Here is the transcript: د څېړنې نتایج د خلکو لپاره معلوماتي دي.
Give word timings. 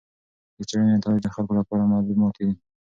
د 0.57 0.59
څېړنې 0.69 0.91
نتایج 0.97 1.19
د 1.23 1.27
خلکو 1.35 1.53
لپاره 1.59 1.89
معلوماتي 1.91 2.43
دي. 2.49 2.55